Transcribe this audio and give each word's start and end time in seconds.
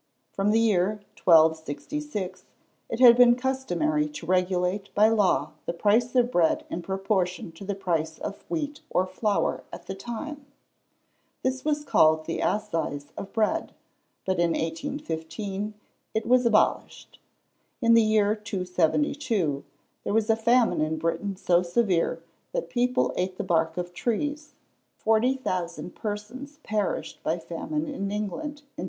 From 0.33 0.49
the 0.49 0.59
year 0.59 0.99
1266, 1.25 2.45
it 2.89 2.99
had 2.99 3.15
been 3.15 3.35
customary 3.35 4.09
to 4.09 4.25
regulate 4.25 4.89
by 4.95 5.09
law 5.09 5.51
the 5.67 5.73
price 5.73 6.15
of 6.15 6.31
bread 6.31 6.65
in 6.71 6.81
proportion 6.81 7.51
to 7.51 7.63
the 7.63 7.75
price 7.75 8.17
of 8.17 8.41
wheat 8.49 8.79
or 8.89 9.05
flour 9.05 9.63
at 9.71 9.85
the 9.85 9.93
time. 9.93 10.47
This 11.43 11.63
was 11.63 11.85
called 11.85 12.25
the 12.25 12.39
assize 12.41 13.11
of 13.15 13.31
bread; 13.31 13.73
but, 14.25 14.39
in 14.39 14.53
1815, 14.53 15.75
it 16.15 16.25
was 16.25 16.47
abolished. 16.47 17.19
In 17.79 17.93
the 17.93 18.01
year 18.01 18.35
272 18.35 19.63
there 20.03 20.13
was 20.13 20.31
a 20.31 20.35
famine 20.35 20.81
in 20.81 20.97
Britain 20.97 21.35
so 21.35 21.61
severe 21.61 22.23
that 22.53 22.71
people 22.71 23.13
ate 23.15 23.37
the 23.37 23.43
bark 23.43 23.77
of 23.77 23.93
trees; 23.93 24.55
forty 24.95 25.35
thousand 25.35 25.93
persons 25.93 26.57
perished 26.63 27.21
by 27.21 27.37
famine 27.37 27.85
in 27.85 28.09
England 28.09 28.43
in 28.61 28.65
310! 28.65 28.65